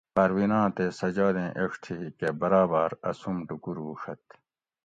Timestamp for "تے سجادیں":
0.75-1.49